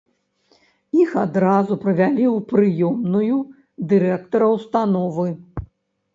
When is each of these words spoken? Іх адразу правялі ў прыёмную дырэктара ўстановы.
Іх 1.03 1.11
адразу 1.23 1.73
правялі 1.83 2.25
ў 2.35 2.47
прыёмную 2.53 3.37
дырэктара 3.93 4.47
ўстановы. 4.55 5.29